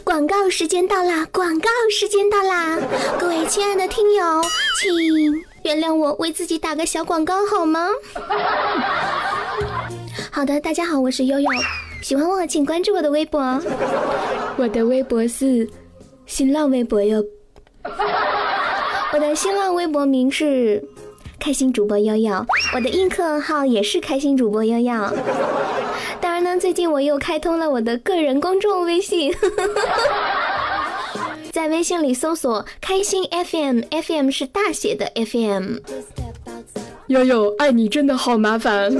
[0.00, 1.28] 广告时间到啦！
[1.30, 2.78] 广告时间到啦！
[3.20, 4.40] 各位亲爱的听友，
[4.80, 7.88] 请原谅我为自己打个小广告好吗？
[10.32, 11.50] 好的，大家好，我是悠悠，
[12.02, 13.40] 喜欢我请关注我的微博，
[14.56, 15.68] 我的微博是
[16.26, 17.22] 新浪微博哟，
[19.12, 20.82] 我的新浪微博名是
[21.42, 24.92] 开心主播悠悠，我的映客号也是开心主播悠悠。
[26.20, 29.34] 当然呢，最近我又开通了我的个人公众微信，
[31.50, 35.78] 在微信里搜索“开心 FM”，FM 是大写的 FM。
[37.08, 38.96] 悠悠，爱你真的好麻烦。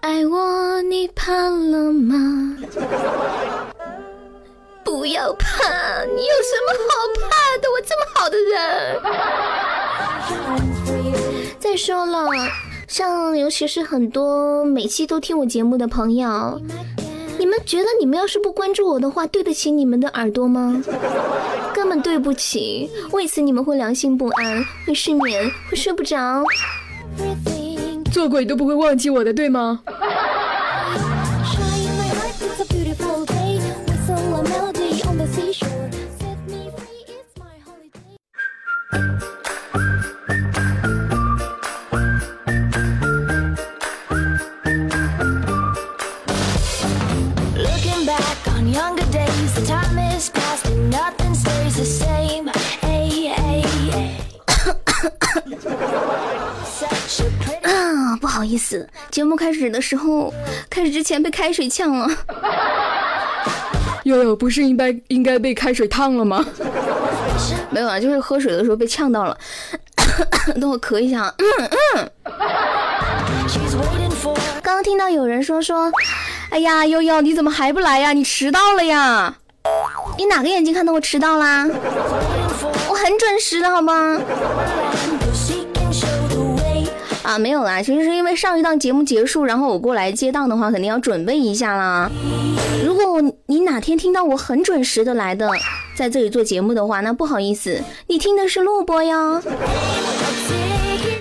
[0.00, 2.56] 爱我，你怕了吗？
[4.82, 5.46] 不要怕，
[6.06, 7.70] 你有什么好怕的？
[7.70, 9.00] 我这么好的人。
[11.58, 12.26] 再说了。
[12.86, 16.58] 像尤其是很多每期都听我节目的朋友，
[17.38, 20.82] 你们觉得你们要是不关注我的话，对得起你们的耳朵吗？
[21.74, 26.42] 根本对不起，为此你们会良心不安，会失眠，会睡不着，
[28.10, 29.80] 做鬼都不会忘记我的，对吗？
[59.10, 60.32] 节目开始的时候，
[60.70, 62.08] 开始之前被开水呛了。
[64.04, 66.44] 悠悠，不是应该应该被开水烫了吗？
[67.70, 69.36] 没有啊，就是喝水的时候被呛到了。
[70.60, 71.32] 等我咳一下。
[71.38, 71.44] 嗯
[71.96, 72.10] 嗯。
[74.62, 75.90] 刚刚听到有人说说，
[76.50, 78.12] 哎呀，悠悠，你怎么还不来呀？
[78.12, 79.34] 你迟到了呀？
[80.16, 81.66] 你哪个眼睛看到我迟到啦？
[82.88, 84.18] 我很准时的好吗？
[87.28, 92.10] 啊，没有啦，其实是因为上一档节目结束，然后我过来接档的话，肯定要准备一下啦。
[92.82, 95.46] 如果你哪天听到我很准时的来的，
[95.94, 99.42] 在这里做节目的话，那不好意思，你听的是录播哟。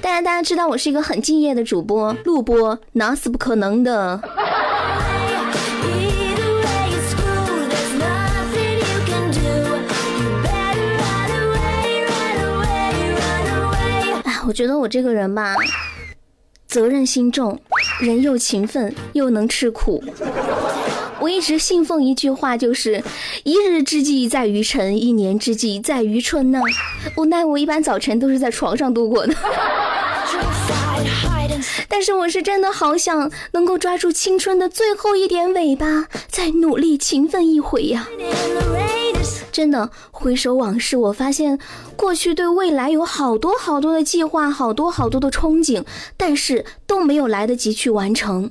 [0.01, 4.22] 当然，大家知道我是一个很敬业的主播，录播那是不可能的。
[14.23, 15.53] 哎，我觉得我这个人吧。
[16.67, 17.59] 责任心重，
[18.01, 20.03] 人又勤奋，又能吃苦。
[21.19, 23.03] 我一直信奉一句话，就是
[23.44, 26.61] 一日之计在于晨，一年之计在于春呢。
[27.16, 29.33] 无奈我一般早晨都是在床上度过的。
[31.88, 38.07] 但是我是真的好想能够抓住青春的最后一点尾巴，再努力勤奋一回呀。
[39.51, 41.57] 真的回首往事，我发现
[41.95, 45.83] 过去对未来有好多好多的计划，好多好多的憧憬，
[46.15, 48.49] 但是都没有来得及去完成。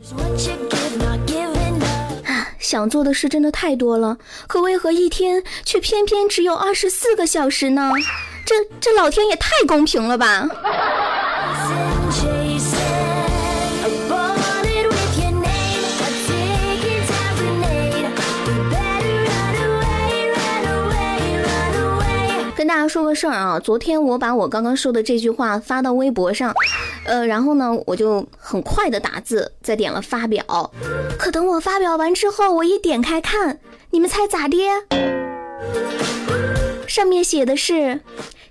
[2.24, 7.92] 啊想做的事真的太多了，可为何一天却偏偏只有二十四个小时呢？
[8.44, 10.48] 这这老天也太公平了吧！
[22.76, 26.52] 大家说个事儿啊，昨天我把我刚刚说的这句话发到微博上，
[27.06, 30.44] 呃，然后呢，我就很快的打字，再点了发表。
[31.18, 33.60] 可等我发表完之后，我一点开看，
[33.92, 34.58] 你们猜咋的？
[36.86, 38.02] 上面写的是：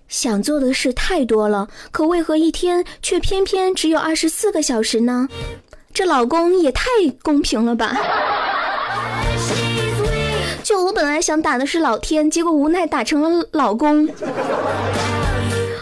[0.08, 5.30] 想做的事太多了，可为何一天却偏偏只有二十四个小时呢？
[5.94, 6.84] 这老公也太
[7.22, 7.96] 公平了吧！
[10.96, 14.08] 本来想打的是老天，结果无奈打成了老公。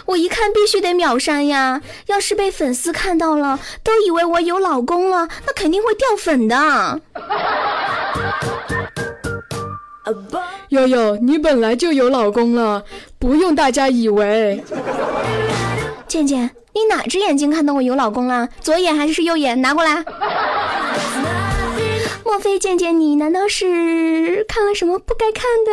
[0.06, 7.00] 我一看必须得秒删呀，要是被粉丝看到了，都以为我有老公了，那肯定会掉粉的。
[10.70, 12.82] 悠悠，你本来就有老公了，
[13.20, 14.64] 不用大家以为。
[16.08, 18.48] 健健，你哪只眼睛看到我有老公了？
[18.60, 19.62] 左眼还是右眼？
[19.62, 20.04] 拿过来。
[22.24, 25.72] 莫非见见，你难道是看了什么不该看的？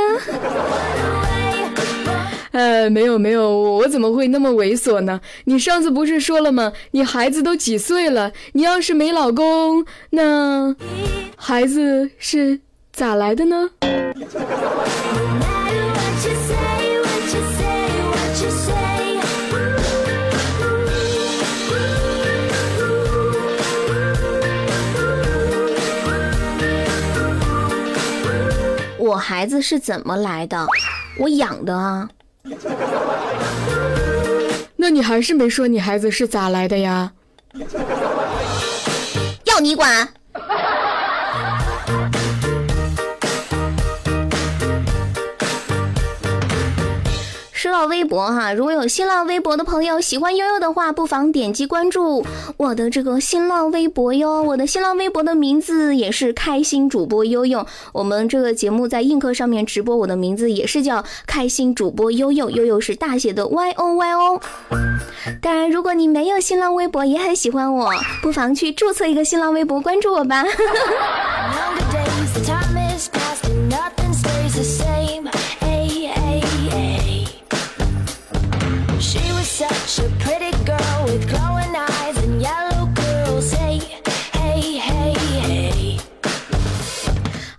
[2.52, 5.22] 呃， 没有没有，我怎么会那么猥琐呢？
[5.46, 6.74] 你上次不是说了吗？
[6.92, 8.34] 你孩子都几岁了？
[8.54, 10.76] 你要是没老公，那
[11.38, 12.60] 孩子是
[12.92, 13.70] 咋来的呢？
[29.12, 30.66] 我孩子是怎么来的？
[31.18, 32.08] 我养的啊。
[34.78, 37.12] 那你还是没说你孩子是咋来的呀？
[39.44, 40.08] 要你管？
[47.62, 52.26] 说到微博哈，如果有新浪微博的朋友喜欢悠悠的话，不妨点击关注
[52.58, 54.42] 我的这个新浪微博哟。
[54.42, 57.64] 我的新浪微博的名字也是开心主播悠悠。
[57.92, 64.42] 我们这个节目在映客上面直播，我的名字也是叫开心主播悠悠，悠悠是大写的 Y O Y O。
[65.40, 67.92] 当然，如果你没有新浪微博，也很喜欢我，
[68.24, 70.44] 不妨去注册一个新浪微博，关注我吧。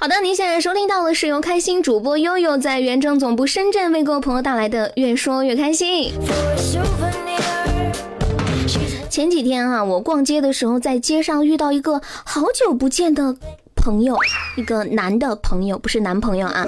[0.03, 6.13] 好的，您现在收听到的是由开心主播悠悠在原正总部深圳为各位朋友带来的《越说越开心》。
[9.09, 13.37] 前几天啊，我逛街的时候，在街上遇到一个好久不见的
[13.77, 14.17] 朋友，
[14.57, 16.67] 一个男的朋友，不是男朋友啊。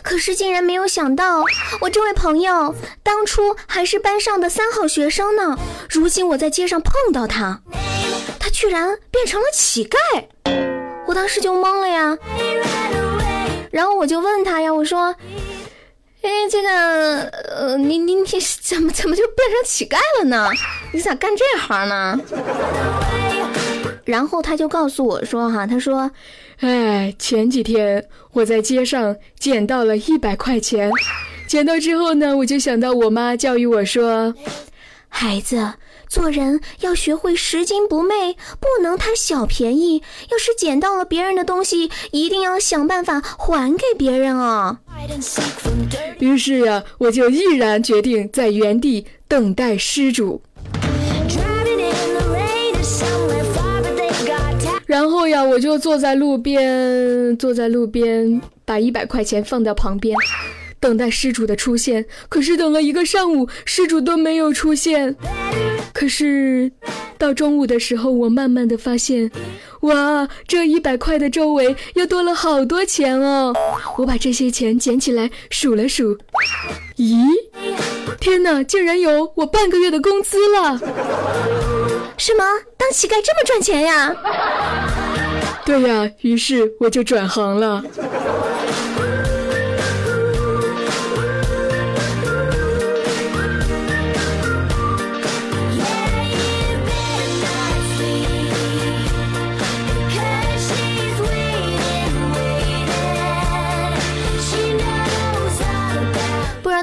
[0.00, 1.42] 可是竟然没有想到，
[1.82, 5.58] 我这位朋友当初还是班上的三好学生呢。
[5.90, 7.60] 如今我在街上碰到他，
[8.38, 10.67] 他居然变成了乞丐。
[11.08, 12.18] 我当时就懵了呀，
[13.70, 15.06] 然后我就问他呀，我说
[16.20, 18.24] ：“哎，这个，呃，你你你
[18.60, 20.50] 怎么怎么就变成乞丐了呢？
[20.92, 22.20] 你咋干这行呢？”
[24.04, 26.10] 然后他就告诉我说：“哈，他说，
[26.60, 30.90] 哎，前几天我在街上捡到了一百块钱，
[31.46, 34.34] 捡到之后呢，我就想到我妈教育我说，
[35.08, 35.72] 孩子。”
[36.08, 40.02] 做人要学会拾金不昧，不能贪小便宜。
[40.30, 44.80] 要是捡到了别人的东西，一定要想办法还给别人啊！
[46.18, 50.42] 于是呀，我就毅然决定在原地等待失主。
[54.86, 60.16] 然后呀，我就坐在路边，坐在路边，把一百块钱放到旁边。
[60.80, 65.16] 等待失主的出现，可是等了一个上午，失主都没有出现。
[65.92, 66.70] 可是
[67.16, 69.30] 到中午的时候，我慢慢的发现，
[69.80, 73.52] 哇，这一百块的周围又多了好多钱哦！
[73.96, 76.16] 我把这些钱捡起来数了数，
[76.96, 77.26] 咦，
[78.20, 80.78] 天哪，竟然有我半个月的工资了！
[82.16, 82.44] 什么？
[82.76, 84.14] 当乞丐这么赚钱呀？
[85.64, 87.82] 对呀，于是我就转行了。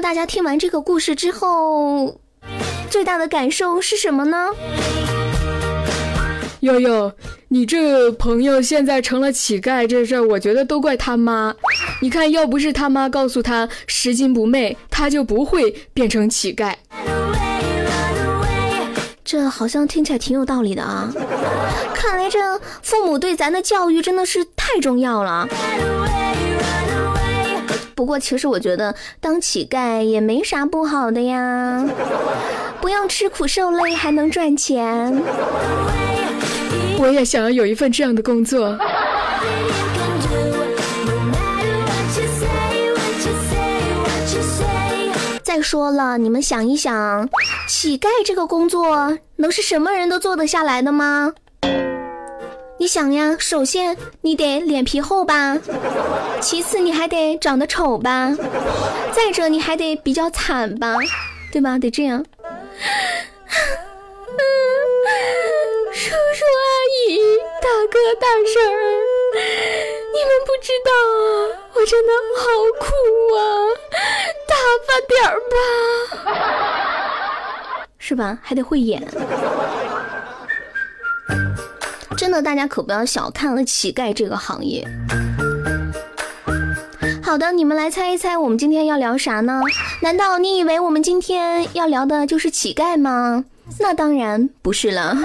[0.00, 2.20] 大家听完这个故事之后，
[2.90, 4.50] 最大的感受是什么呢？
[6.60, 7.12] 悠悠，
[7.48, 11.54] 你这朋友现在成了乞丐，这事儿我觉得都怪他妈。
[12.00, 16.74] 你看，要不是他妈告诉他拾金不昧，他就不会变成乞丐。
[19.24, 21.12] 这好像听起来挺有道理的啊！
[21.94, 22.38] 看来这
[22.82, 25.48] 父母对咱的教育真的是太重要了。
[27.96, 31.82] 不过，其实我觉得当乞丐也没啥不好的呀，
[32.78, 35.10] 不用吃苦受累还能赚钱。
[36.98, 38.78] 我也想要有一份这样的工作。
[45.42, 47.26] 再说了，你们想一想，
[47.66, 51.32] 乞丐这个工作能是什么人都做得下来的吗？
[52.78, 55.56] 你想呀，首先你得脸皮厚吧，
[56.40, 58.36] 其次你还得长得丑吧，
[59.12, 60.94] 再者你还得比较惨吧，
[61.50, 61.78] 对吧？
[61.78, 62.24] 得这样。
[65.92, 67.18] 叔叔阿姨、
[67.62, 68.76] 大哥大婶儿，
[70.12, 71.26] 你们不知道啊，
[71.74, 72.44] 我真的好
[72.78, 72.86] 苦
[73.34, 73.40] 啊，
[74.46, 74.54] 大
[74.86, 76.36] 发点儿吧，
[77.98, 78.38] 是吧？
[78.42, 79.02] 还得会演。
[82.16, 84.86] 真的，大家可不要小看了乞丐这个行业。
[87.22, 89.60] 好的，你们来猜一猜，我们今天要聊啥呢？
[90.00, 93.44] 难道你以为我们今天要聊的就是乞丐吗？
[93.80, 95.16] 那当然不是了。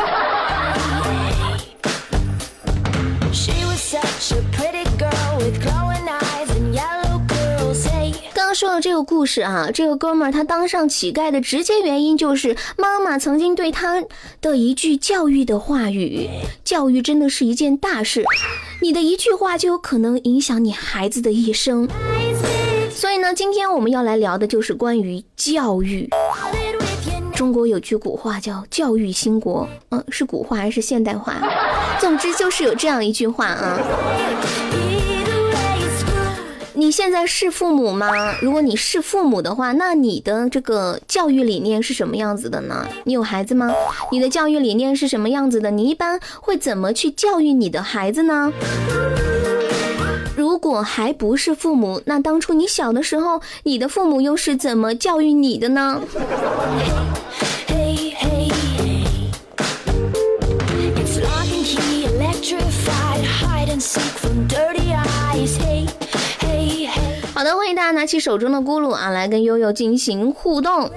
[8.54, 14.04] 说的这个故事啊，这个哥们儿他当上乞丐的直接原因就是妈妈曾经对他
[14.42, 16.30] 的一句教育的话语。
[16.64, 18.24] 教育真的是一件大事，
[18.82, 21.88] 你的一句话就有可能影响你孩子的一生。
[22.90, 26.10] 所以呢，今天我们要来聊的就是关于教育。
[27.34, 31.42] 中国有句古话叫“教育兴国”，嗯，是古话还是现代话？
[32.00, 33.80] 总之就是有这样一句话啊。
[36.82, 38.10] 你现在是父母吗？
[38.42, 42.88] 如果你是父母的话，那你的这个教育理念是什么样子的呢？
[43.04, 43.72] 你有孩子吗？
[44.12, 45.70] 你的教育理念是什么样子的？
[45.70, 48.52] 你一般会怎么去教育你的孩子呢？
[50.36, 56.02] 如果还不是父母，那当初你小的时候，你的父母又是怎么教育你的呢？
[68.02, 70.90] 拿起手中的咕噜啊，来跟悠悠进行互动。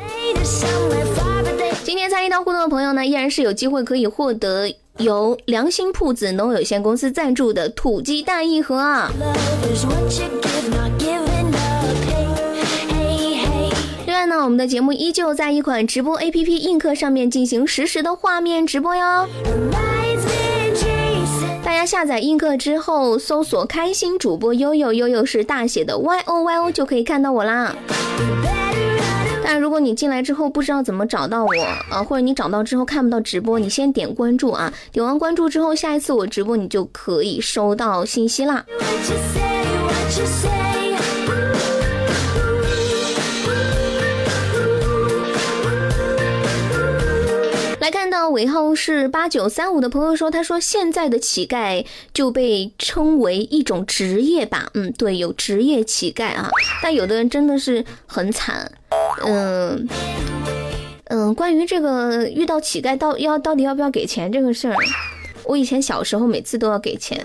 [1.82, 9.10] 今天参与到互动的朋友呢，依然是有机会可以获得由良心铺子农有限公司赞助的土鸡蛋一盒啊。
[14.06, 19.28] 另外呢，我们的节目依旧在一款直播 APP 映客上面进行实时的画面直播哟。
[21.74, 27.74] 大家下载映客之后，搜索“开心主播悠悠”，悠悠是大写的 Y O Y O，就可以看到我啦。
[29.42, 31.50] 但如果你进来之后不知道怎么找到我
[31.90, 38.64] 啊，或者你找到之后看不到直播，你先点关注啊，点完关注之后，下一次我直播你就可以收到信息啦。
[47.84, 56.48] 来看到尾号是八九三五的朋友说，他说现在的乞丐就被称为一种职业吧，嗯，对，有职业乞丐啊，
[56.82, 58.72] 但有的人真的是很惨，
[59.26, 59.86] 嗯
[61.10, 64.76] 嗯，关于这个遇到乞丐到要到底要不要给钱这个事儿，
[65.44, 67.22] 我以前小时候每次都要给钱，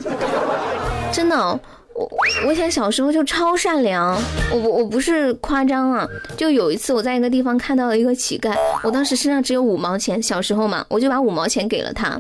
[1.14, 1.58] 真的。
[2.00, 2.10] 我
[2.48, 4.16] 我以前小时候就超善良，
[4.52, 12.18] 我我我不是夸张啊，就有一次我在一个地方看到了一个乞丐，我当时身上只有五毛钱，小时候嘛，我就把五毛钱给了他。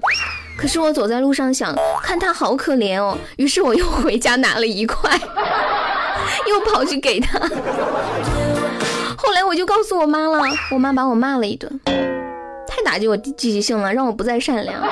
[0.57, 5.17] 可是我走在路上想，看他好可怜哦，于是我又回家拿了一块，
[6.49, 7.39] 又跑去给他。
[9.15, 11.79] 后来我就告诉我妈了，我妈把我骂了一顿，
[12.67, 14.83] 太打击我积极性了，让我不再善良。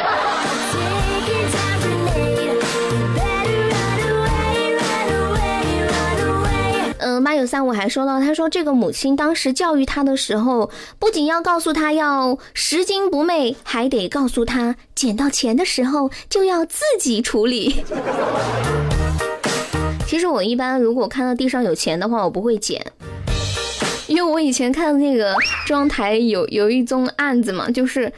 [7.24, 10.70] 八九三五还说到，他说这个母亲当时教育他的时候，
[11.00, 17.84] 不仅要告诉他要拾金不昧，还得告诉他捡到钱的时候就要自己处理。
[20.08, 22.86] 其实我一般如果看到地上有钱的话，我不会捡，
[24.08, 28.12] 因为我以前看那个中台有有一宗案子嘛，就是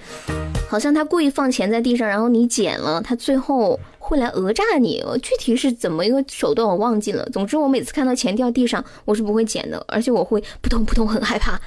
[0.70, 3.80] 好像他故意放钱在地上，然后你捡了，他最后。
[4.10, 7.24] 会来讹诈你，具体是怎么一个手段我忘记了。
[7.32, 11.60] 总之我每次看到钱掉地上，我是不会捡的，而且我会扑通扑通很害怕，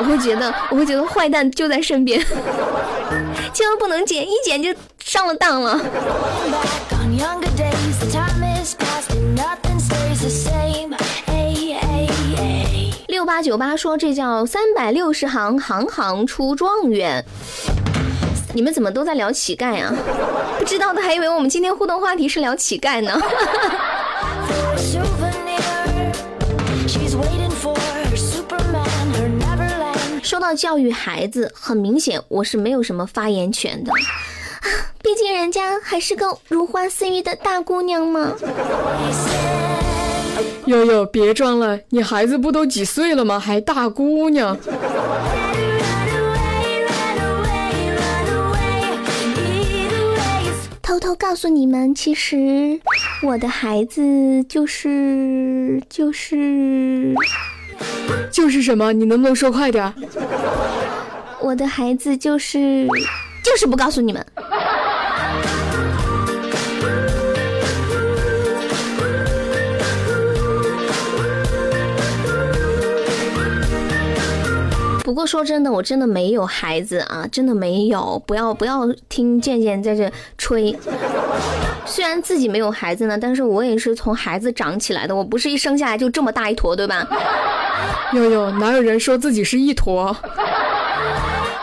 [0.00, 2.20] 我会觉得我会觉得坏蛋就在身边，
[3.54, 5.80] 千万不能捡，一捡就上了当了。
[13.06, 17.24] 六八九八说这叫三百六十行，行行出状元。
[18.54, 19.94] 你们怎么都在聊乞丐啊？
[20.58, 23.20] 不知道的还以为我们今天互动话题是聊乞丐呢。
[30.22, 33.92] 说到教育孩子，很明显我是没有什么发言权的，
[35.02, 38.32] 毕竟人家还是个如花似玉的大姑娘嘛。
[40.66, 43.40] 悠悠，别装了，你孩子不都几岁了吗？
[43.40, 44.56] 还大姑娘？
[51.18, 52.80] 告诉你们，其实
[53.22, 57.12] 我的孩子就是就是
[58.30, 58.92] 就是什么？
[58.92, 59.92] 你能不能说快点？
[61.40, 62.86] 我的孩子就是
[63.44, 64.24] 就是不告诉你们。
[75.08, 78.22] 不过说真的，我真的没有孩子啊，真的没有。
[78.26, 80.78] 不要不要听健健在这吹。
[81.86, 85.16] 虽然自己没有孩子呢，但是我也是从孩子长起来的。
[85.16, 87.08] 我不是一生下来就这么大一坨，对吧？
[88.12, 90.14] 悠悠，哪有人说自己是一坨？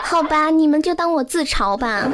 [0.02, 2.10] 好吧，你们就当我自嘲吧。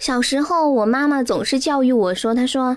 [0.00, 2.76] 小时候，我妈妈总是教育我说：“她说，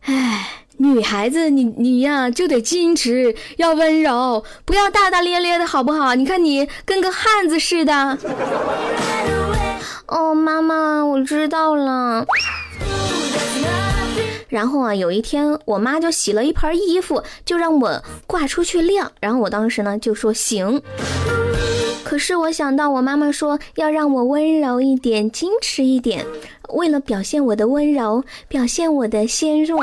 [0.00, 0.48] 哎。”
[0.82, 6.14] 女孩子，你你呀就得矜持，要温柔，不要大大咧咧的，好不好？
[6.14, 8.16] 你看你跟个汉子似的。
[10.06, 12.24] 哦，妈妈，我知道了。
[14.48, 19.12] 然后啊，有一天我妈就洗了一盆衣服，就让我挂出去晾。
[19.20, 20.80] 然后我当时呢就说行。
[22.10, 26.26] 可是我想到我妈妈说要让我温柔一点，矜持一点。
[26.70, 29.80] 为了表现我的温柔，表现我的纤弱，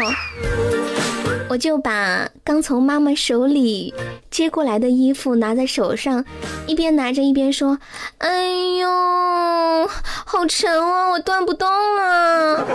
[1.48, 3.94] 我就把刚从妈妈手里
[4.30, 6.26] 接过来的衣服拿在手上，
[6.66, 7.80] 一边拿着一边说
[8.20, 9.88] ：“哎呦，
[10.26, 11.66] 好沉啊，我断不动
[11.96, 12.68] 了，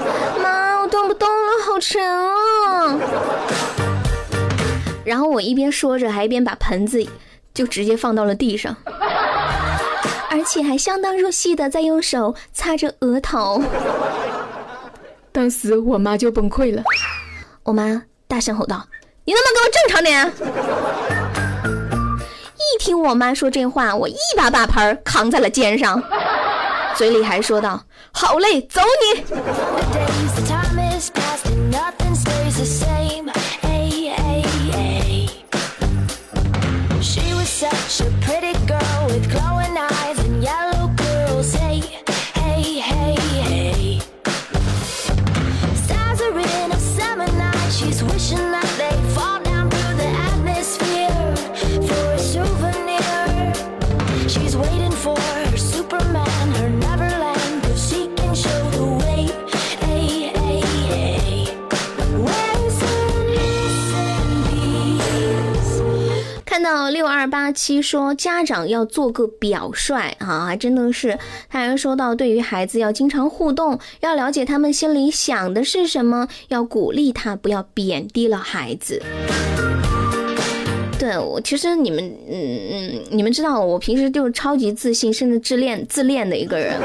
[0.43, 2.99] 妈，我断不动了，好沉啊！”
[5.05, 7.07] 然后我一边说着，还一边把盆子
[7.53, 8.75] 就直接放到了地上。
[10.33, 13.63] 而且还相当入戏的在用手擦着额头，
[15.31, 16.83] 当时我妈就崩溃了。
[17.65, 18.89] 我妈大声吼道
[19.27, 20.33] ：“你能不能给我正常点？”
[22.57, 26.03] 一听我妈说这话，我一把把盆扛在了肩上，
[26.97, 28.81] 嘴里还说道：“好嘞，走
[29.15, 29.23] 你！”
[67.23, 71.17] 二八七说，家长要做个表率啊，真的是。
[71.49, 79.01] 他还说到，对于孩子要经常互动，要了解他们心里想的是什么，要鼓励他，不要贬低了孩子。
[81.03, 86.79] 对我，其实你们，嗯嗯，你们知道，我平时就是超级自信，甚至自恋自恋的一个人。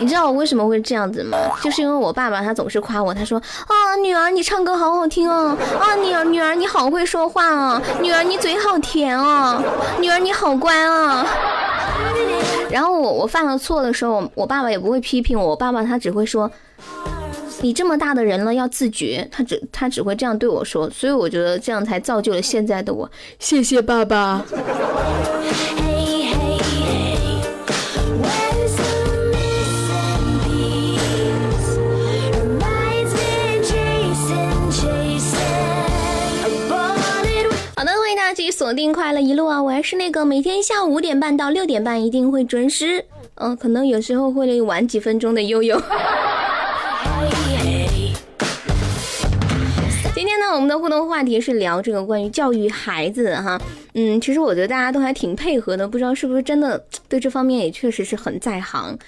[0.00, 1.36] 你知道我为什么会这样子吗？
[1.60, 9.60] 就是因为我爸爸他总是夸我，他说啊，女儿你唱歌好好听哦，啊，女儿女儿你好会说话哦，女儿你嘴好甜哦，
[10.00, 11.26] 女儿你好乖啊。
[12.70, 16.48] 然后我我犯了错的时候，我爸爸也不会批评我，我爸爸他只会说。
[17.62, 19.26] 你这么大的人了，要自觉。
[19.30, 23.08] 他只他只会这样对我说，所以我觉得这样才造就了现在的我。
[23.38, 24.44] 谢谢爸爸。
[37.76, 39.62] 好的，欢迎大家继续锁定快乐一路啊！
[39.62, 43.04] 我还是那个每天下午五点半到六点半一定会准时，
[43.36, 45.80] 嗯，可能有时候会晚几分钟的悠悠。
[50.54, 53.58] 我们的互动话题是聊这个关于教育孩子哈，
[53.94, 58.98] 嗯，其实我觉得大家都还挺配合的，不知道是不是真的对这方面也确实是很在行。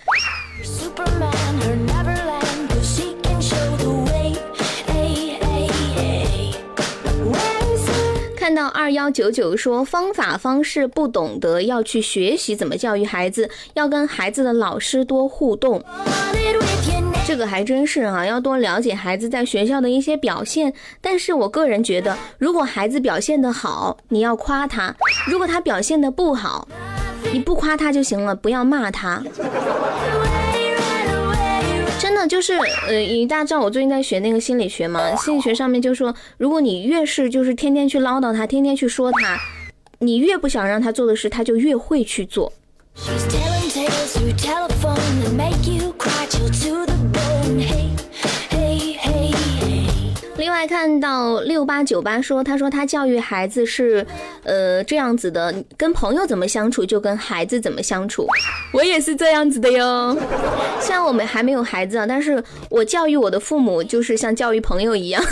[8.37, 15.83] 看到二幺九九说方法方式不懂得要去学习怎么教育孩子，要跟孩子的老师多互动。
[17.27, 20.73] 这个还真是啊，要多了解孩子在学校的一些表现。
[21.01, 24.95] 但是我个人觉得，如果孩子表现的好，你要夸他；
[25.27, 26.69] 如果他表现的不好，
[27.33, 29.23] 你不夸他就行了，不要骂他。
[31.99, 35.17] 真的就是，呃，大家知道我最近在学那个心理学嘛？
[35.17, 39.39] 心理学上面就说，如果你越是就是天天去唠叨他，天天去说他，
[40.01, 42.53] 你越不想让他做的事，他就越会去做。
[50.37, 54.07] 另外看到六八九八说，他说他教育孩子是，
[54.43, 58.27] 呃这样子的，跟朋友怎么相处就跟孩子怎么相处。
[58.73, 60.17] 我也是这样子的哟。
[60.81, 65.23] 虽然我们还没有孩子啊，但是我教育我的父母就是像教育朋友一样。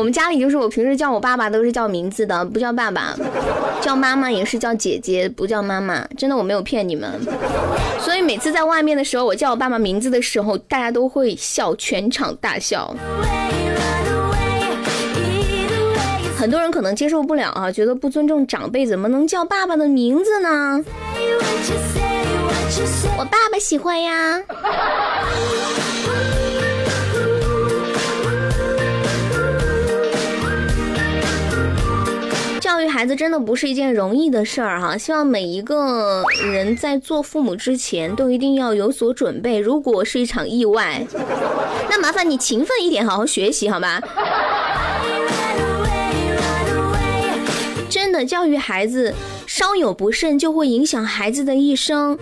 [0.00, 3.14] 我们家里就是我平时叫我爸爸都是叫名字的，不叫爸爸；
[3.82, 6.02] 叫妈妈也是叫姐姐，不叫妈妈。
[6.16, 7.20] 真的我没有骗你们。
[7.98, 12.96] 所以每次在外面的时候，我叫我爸爸名字的时候，大家都会笑，全场大笑。
[16.34, 20.80] 很多人可能接受不了啊，觉得不尊重长辈，怎么能叫爸爸的名字呢？
[23.18, 24.42] 我爸爸喜欢呀。
[32.82, 34.96] 育孩子真的不是一件容易的事儿哈。
[34.96, 39.58] 希望每一个人在做父母之前都一定要有所准备。
[39.58, 41.04] 如果是一场意外，
[41.88, 44.00] 那麻烦你勤奋一点，好好学习，好吗？
[47.88, 49.12] 真的教育孩子，
[49.46, 52.16] 稍有不慎就会影响孩子的一生。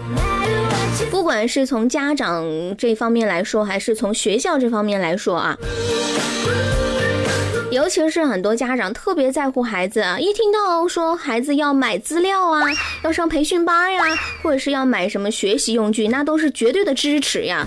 [1.10, 2.44] 不管是从家长
[2.76, 5.56] 这方面来说，还是从学校这方面来说啊，
[7.70, 12.62] 尤其是很多家长特别在乎孩子啊，一听到说孩子要买资料啊，
[13.04, 14.02] 要上培训班呀，
[14.42, 17.66] 或者是要买什么学习用具，那都是绝对的支持呀。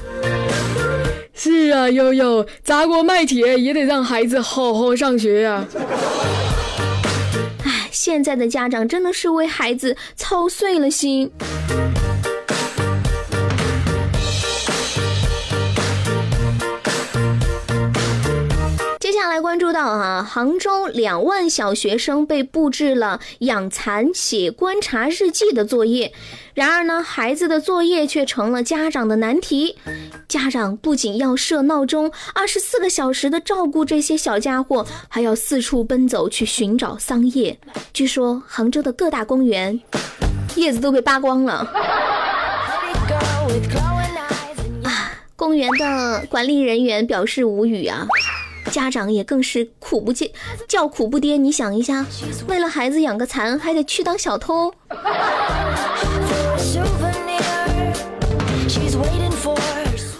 [1.33, 5.65] 是啊，悠悠砸锅卖铁也得让孩子好好上学呀。
[7.63, 11.31] 唉，现在的家长真的是为孩子操碎了心。
[19.31, 26.11] 来关注到啊，杭州两万小学生被布置了养蚕、写观察日记的作业，
[26.53, 29.77] 然而呢，孩子的作业却成了家长的难题。
[30.27, 37.57] 家长不仅要设闹钟，二十四个小时的照顾这些小家伙，还要四处奔走去寻找桑叶。
[37.93, 39.79] 据说杭州的各大公园
[40.55, 41.71] 叶子都被扒光了。
[44.83, 48.05] 啊，公园的管理人员表示无语啊。
[48.69, 50.31] 家长也更是苦不接，
[50.67, 51.37] 叫苦不迭。
[51.37, 52.05] 你想一下，
[52.47, 54.71] 为了孩子养个蚕，还得去当小偷。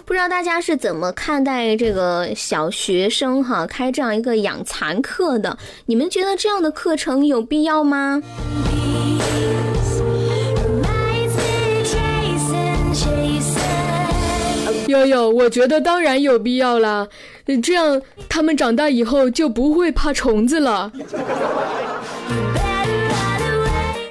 [0.05, 5.57] 不知道大家是怎么看待这个小学生哈开这样一个养蚕课的？
[5.85, 8.21] 你们觉得这样的课程有必要吗？
[14.87, 17.07] 悠悠，我觉得当然有必要啦，
[17.61, 20.91] 这样他们长大以后就不会怕虫子了。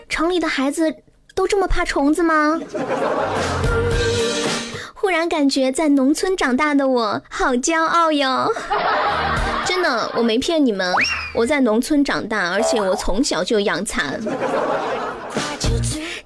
[0.09, 0.95] 城里的孩子
[1.35, 2.61] 都这么怕虫子吗？
[4.95, 8.53] 忽然感觉在农村长大的我好骄傲哟！
[9.65, 10.95] 真的，我没骗你们，
[11.33, 14.21] 我在农村长大，而且我从小就养蚕。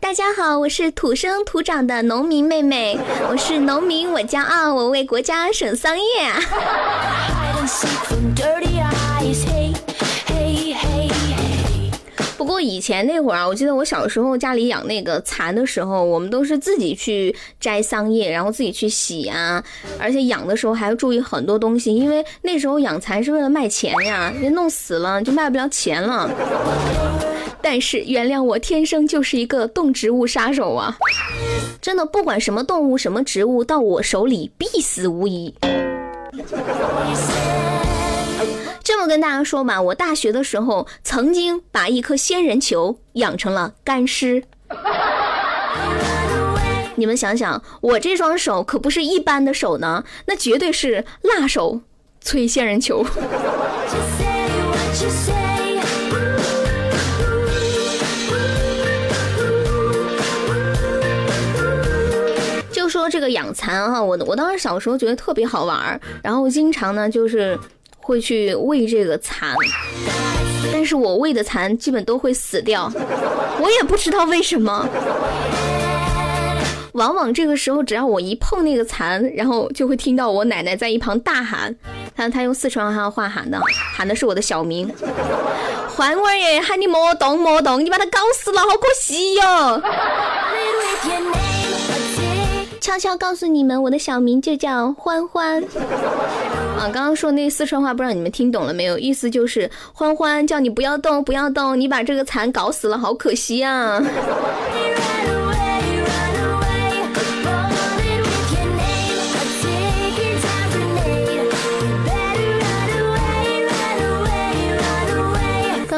[0.01, 2.99] 大家好，我是土生土长的农民妹妹，
[3.31, 6.41] 我是农民，我骄傲，我为国家省桑叶啊！
[12.37, 19.63] 不过以前那会儿啊，我记得我小时候家里养那个蚕的时候，我们都是自己去摘桑叶，然后自己去洗啊，
[19.99, 26.29] 而且养的时候还要注意很多东西，因为那时候养蚕是为了卖钱呀，人弄死了就卖不了钱了。
[27.65, 30.95] 但是原谅我，天生就是一个动植物杀手啊！
[31.81, 35.55] 真的，不管什么动物、什么植物，到我手里必死无疑。
[38.83, 44.45] 这么跟大家说吧，我大学的时候曾经把一颗仙人球养成了干尸。
[46.97, 51.81] 你们想想，我这双手可不是一般的手呢，那绝对是辣手
[52.21, 53.03] 催仙人球。
[62.95, 67.59] 说这个养蚕哈，我我当时小时候觉得特别好玩儿然后经常呢就是
[67.99, 69.53] 会去喂这个蚕，
[70.73, 72.89] 但是我喂的蚕基本都会死掉，
[73.61, 74.89] 我也不知道为什么。
[76.93, 81.75] 往往这个时候，只要我一碰那个蚕，然后就会听到我奶奶在一旁大喊，
[82.15, 83.61] 她她用四川话喊的，
[83.97, 84.89] 喊的是我的小名，
[85.89, 89.83] 欢欢耶，喊你莫动莫动，你把它搞死了，好可惜哟。
[92.85, 95.65] 悄悄告诉你们，我的小名就叫欢欢。
[96.79, 98.99] 啊，刚刚说那四川话，不知道你们听懂了没有？
[98.99, 103.99] 意思就是欢欢叫你不要动，不要动，你把这个蚕搞死了，好可惜啊。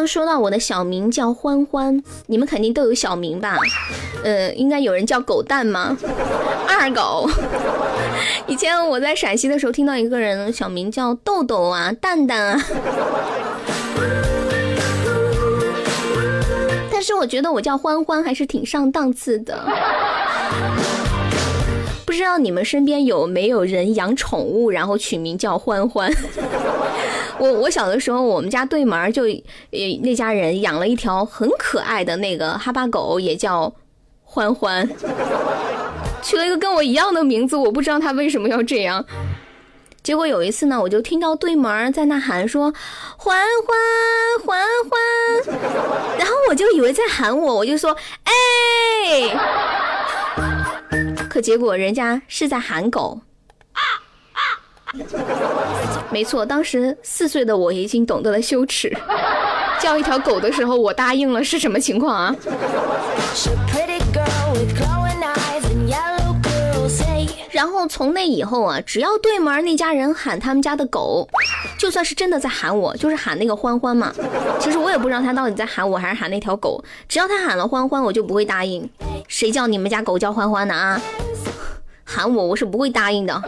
[0.07, 3.59] 说到我的小名叫欢欢，你们肯定都有小名吧？
[4.23, 5.97] 呃，应该有人叫狗蛋吗？
[6.69, 7.29] 二狗。
[8.47, 12.64] 以前我在陕西的时候，听到一个人小名叫豆豆啊、蛋蛋啊。
[16.90, 19.66] 但是我觉得我叫欢欢还是挺上档次的。
[22.07, 26.11] 不知道你们身边有没有人养宠物，然后取名叫欢欢？
[27.38, 33.72] 我我小的时候，我们家对门就呃那家人养了一条很可爱的那个哈巴狗，也叫。
[34.29, 34.87] 欢欢
[36.20, 39.03] 取了一个跟我一样的名字，我不知道他为什么要这样。
[40.03, 42.75] 结果有一次呢，我就听到对门在那喊说
[43.16, 43.79] ：“欢欢
[44.44, 45.01] 欢欢。”
[46.18, 48.33] 然后我就以为在喊我，我就说：“哎。”
[51.31, 53.20] 可结果人家是在喊狗。
[56.11, 58.95] 没错，当时四岁的我已经懂得了羞耻。
[59.81, 62.35] 叫一条狗的时候，我答应了，是什么情况啊？
[67.51, 71.27] 然后从那以后啊，只要对门那家人喊他们家的狗，
[71.79, 74.13] 就算是真的在喊我，就是喊那个欢欢嘛。
[74.61, 76.83] 其实我也不知道他到底在喊我还是喊那条狗。
[77.09, 78.89] 只要他喊了欢欢，我就不会答应。
[79.29, 81.01] 谁叫你们家狗叫欢欢的啊？
[82.05, 83.43] 喊我，我是不会答应的。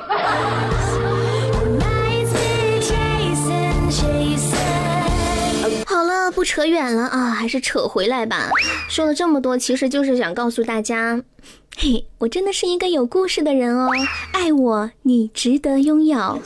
[6.38, 8.48] 不扯远了啊，还是扯回来吧。
[8.88, 11.20] 说了这么多，其实就是想告诉大家。
[11.77, 13.90] 嘿，我真的是一个有故事的人哦，
[14.31, 16.16] 爱我，你值得拥有。
[16.16, 16.38] 好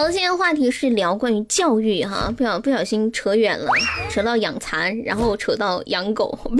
[0.00, 3.70] 了，今天话题是聊关于教育哈，不小不小心扯远了，
[4.08, 6.38] 扯到养蚕，然后扯到养狗。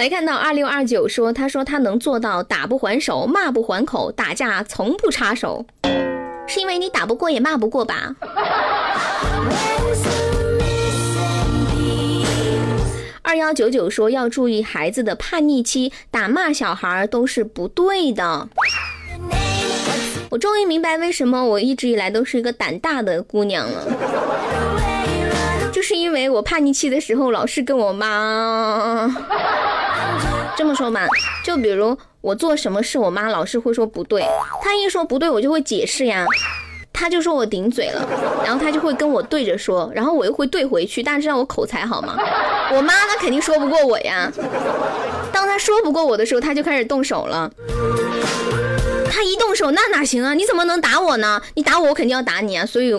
[0.00, 5.66] 来看到二六二九说，他说他能做到打不还手，骂不还口，打架从不插手。
[6.46, 8.16] 是因为你打不过也骂不过吧？
[13.20, 18.48] 二幺九九说要注意孩子的叛逆期，打骂小孩都是不对的。
[20.30, 24.69] 我终于明白为什么我一直以来都是一个胆大的姑娘了，
[25.80, 29.10] 就是因为我叛逆期的时候老是跟我妈
[30.54, 31.00] 这么说嘛，
[31.42, 31.96] 就比如。
[32.20, 34.22] 我做什么事，我妈老是会说不对。
[34.60, 36.26] 她一说不对，我就会解释呀。
[36.92, 38.06] 她就说我顶嘴了，
[38.44, 41.02] 然后她就会跟我对着说，然后我又会对回去。
[41.02, 42.14] 但是让我口才好吗？
[42.74, 44.30] 我妈她肯定说不过我呀。
[45.32, 47.50] 当她说不过我的时候，她就开始动手了。
[49.10, 50.34] 她一动手，那哪行啊？
[50.34, 51.40] 你怎么能打我呢？
[51.54, 52.66] 你打我，我肯定要打你啊。
[52.66, 52.92] 所以，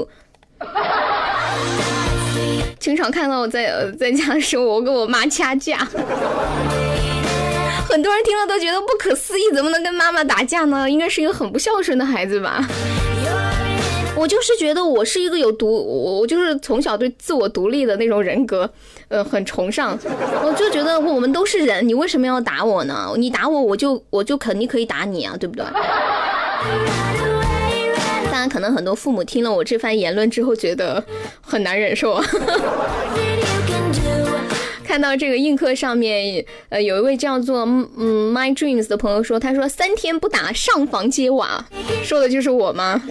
[2.81, 5.77] 经常看到我在在家的时候，我跟我妈掐架。
[7.87, 10.89] 很多人听了都觉得不可思议，怎么能跟妈妈打架呢？
[10.89, 12.67] 应该是一个很不孝顺的孩子吧。
[14.15, 18.67] 我就是觉得我是一个有独，我我就是从小对自我独立的那种人格，
[19.09, 19.95] 呃，很崇尚。
[20.43, 23.13] 我就觉得我们都是人，你为什么要打我呢？
[23.15, 25.63] 你打我，我就我就肯定可以打你啊，对不对？
[28.47, 31.03] 可能很多父母听了我这番言论之后，觉得
[31.41, 32.25] 很难忍受啊。
[34.83, 37.59] 看到这个映客上面，呃，有一位叫做
[37.97, 41.65] 嗯 My Dreams 的朋友说，他说三天不打上房揭瓦，
[42.03, 43.01] 说的就是我吗？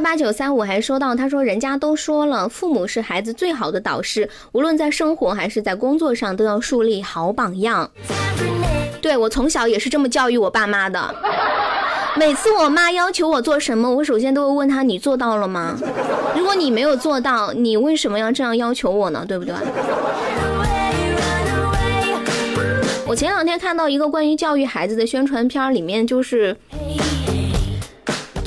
[0.00, 7.90] 八九三五还说到，他说人家都说了，父母是孩子最好的导师，无论在生活还是在工作上，都要树立好榜样。
[9.00, 11.14] 对我从小也是这么教育我爸妈的。
[12.16, 15.76] 每次我妈要求我做什么，我首先都会问他：你做到了吗？
[16.36, 19.24] 如果你没有做到，你为什么要这样要求我呢？
[19.26, 19.54] 对不对？
[23.06, 26.56] 我前两天看到一个关于教育孩子的宣传片，里面就是。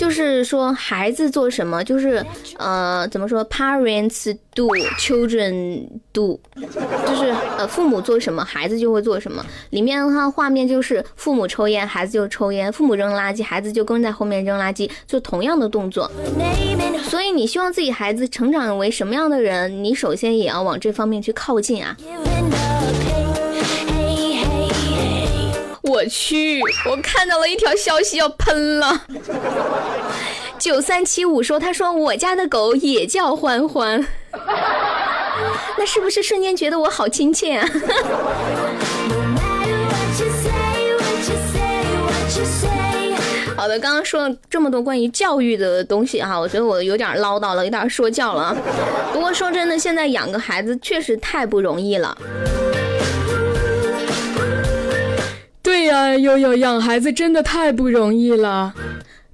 [0.07, 2.25] 就是说，孩子做什么，就是
[2.57, 9.45] 呃，怎么说？Parents do, children do，就是呃，父母做什么，孩子就会做什么。
[9.71, 16.09] 里面的话，画面就是父母抽烟，孩子就抽烟；父母扔垃圾，孩子就跟在后面扔垃圾，做同样的动作。
[17.03, 21.97] 所以，你希望自己孩子成长为什么样的人，你首先也要往这方面去靠近啊。
[25.87, 26.61] 我去！
[26.89, 29.03] 我看到了一条消息要喷了。
[30.59, 34.05] 九三七五说：“他说我家的狗也叫欢欢，
[35.77, 37.67] 那是不是瞬间觉得我好亲切啊？”
[43.55, 48.55] 好的，刚刚说了这么多关于教育的东西哈，我觉得我有点唠叨了，有点说教了。
[49.13, 52.17] 不过说真的，现在养个孩子确实太不容易了。
[55.67, 58.73] 对呀，悠悠养孩子真的太不容易了。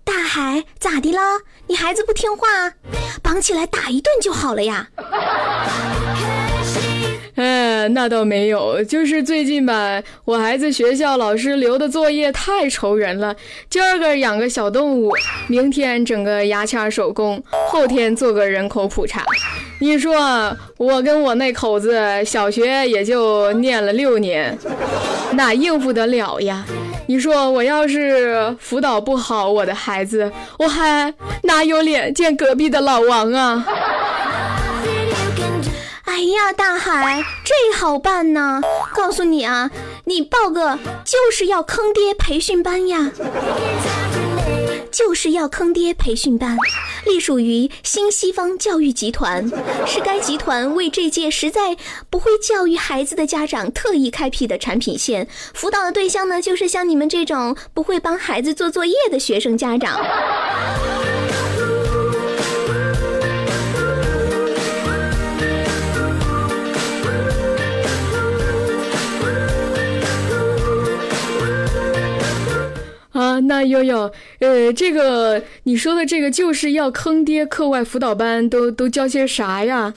[0.04, 1.20] 大海咋的了？
[1.68, 2.74] 你孩子不听话，
[3.22, 4.88] 绑起来打一顿就好了呀。
[7.36, 13.36] 哎， 那倒没有，就是最近吧，我孩子学校老师留的作业太愁人了。
[13.70, 15.12] 今儿个养个小动物，
[15.48, 19.26] 明天整个牙签手工，后天做个人口普查。
[19.80, 24.58] 你说我跟我那口子小学也就念了六年，
[25.34, 26.64] 哪应付得了呀？
[27.08, 33.66] 你说我要是辅导不好我的孩子，我还哪有脸见隔壁的老王啊？
[36.14, 38.62] 哎呀，大海，这好办呢！
[38.94, 39.72] 告诉你啊，
[40.06, 43.10] 你报个就是要坑爹培训班呀，
[44.92, 46.56] 就是要坑爹培训班，
[47.08, 49.50] 隶属于新西方教育集团，
[49.88, 51.76] 是该集团为这届实在
[52.12, 55.28] 不会教育孩子的家长特意开辟的产品线。
[55.56, 60.00] 辅导的对象呢，就是像你们这种不会帮孩子做作业的学生家长。
[73.14, 79.94] 啊，那悠悠，呃，这个你说的这个就是要坑爹课外辅导班，都都教些啥呀？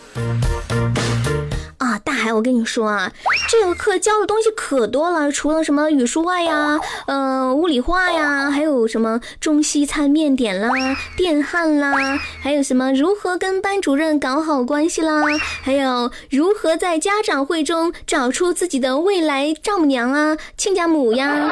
[1.78, 3.10] 啊，大海，我跟你说啊，
[3.48, 10.68] 这个课教的东西可多了，除了什么语数外呀，呃，物理化呀，还有什么中西餐面点啦、
[11.16, 11.94] 电焊啦，
[12.42, 15.22] 还有什么如何跟班主任搞好关系啦，
[15.62, 21.50] 还有如何在家长会中找出自己的未来丈母娘啊、亲家母呀。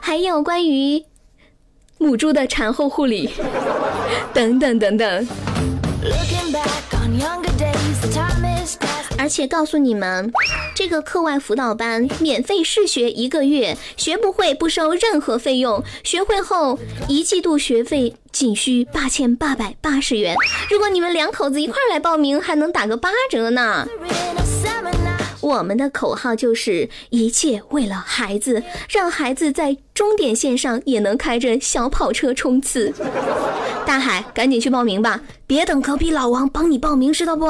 [0.00, 1.04] 还有关于
[1.98, 3.30] 母猪的产后护理，
[4.32, 5.28] 等等等等。
[9.20, 10.32] 而且告诉你们，
[10.76, 20.36] 这个课外辅导班免费试学一个月，学不会不收任何费用，学会后一季度学费仅需八千八百八十元。
[20.70, 23.88] 如果你们两口子一块来报名，还能打个八折呢。
[25.40, 32.92] 我们的口号就是一切为了孩子，让孩子在终点线上也能开着小跑车冲刺。
[33.86, 37.46] 大海，赶紧去报名吧，别等隔壁老王帮你报名，知道不？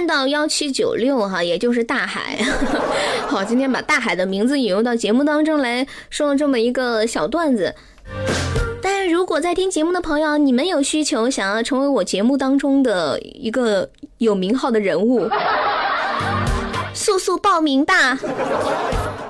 [0.00, 2.38] 看到幺七九六哈，也就是大海。
[3.28, 7.74] 好，今天把大海的名字引用到节目当中来说了这么一个小段子。
[8.80, 15.28] 但如果在听节目的朋友，你们有需求想要成为我节目当中的一个有名号的人物，
[16.96, 18.18] 速速报名吧！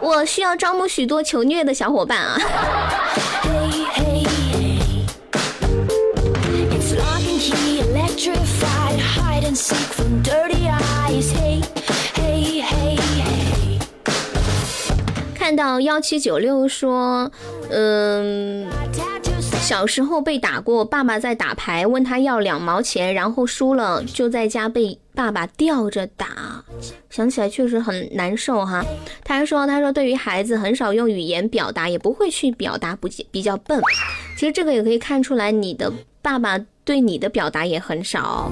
[0.01, 2.39] 我需要招募许多求虐的小伙伴啊！
[15.35, 17.29] 看到幺七九六说，
[17.69, 18.69] 嗯，
[19.61, 26.65] 小时候被打过，爸爸在打牌，问他要两毛钱，然后输了就在家被爸爸吊着打，
[27.11, 28.85] 想起来确实很难受哈。
[29.25, 33.83] 他还说，他说对于孩子很少用语言表达，也不会去表达，不比较笨。
[34.37, 36.61] 其实这个也可以看出来，你的爸爸。
[36.83, 38.51] 对你的表达也很少，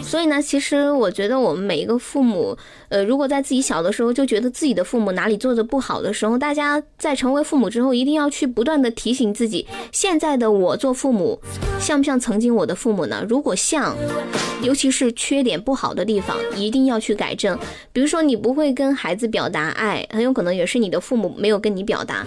[0.00, 2.56] 所以呢，其实我觉得我们每一个父母，
[2.88, 11.40] 呃，如果在自己小的时候就觉得自己的父母哪里做的不好的时候，大家在成为父母之后，一定要去不断的提醒自己，现在的我做父母
[11.80, 13.24] 像不像曾经我的父母呢？
[13.28, 13.96] 如果像，
[14.62, 17.58] 尤其是缺点不好的地方，一定要去改正。
[17.92, 22.24] 比如说你不会跟孩子表达爱，很有可能也是你的父母没有跟你表达。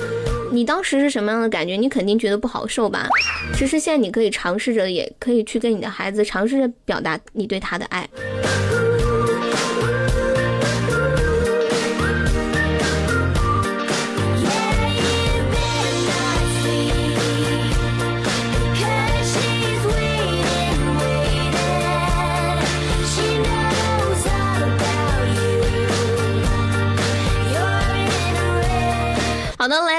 [0.54, 1.76] 你当时是什么样的感觉？
[1.76, 3.08] 你肯定觉得不好受吧？
[3.56, 8.08] 其实现在你可以尝试着，也可以去跟你的孩子尝试着表达你对他的爱。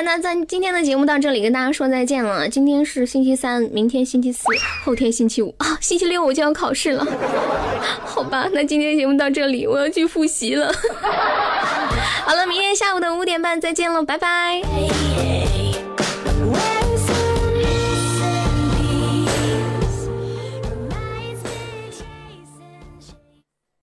[0.05, 2.47] 那咱今天的节目到这里跟大家说再见了。
[2.47, 4.45] 今天是星期三，明天星期四，
[4.85, 7.07] 后天星期五啊，星期六我就要考试了。
[8.05, 10.71] 好吧，那今天节目到这里，我要去复习了。
[12.27, 14.62] 好了，明天下午的五点半再见了，拜拜。